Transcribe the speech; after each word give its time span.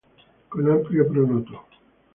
Con 0.51 0.63
amplio 0.71 1.07
pronoto. 1.07 1.51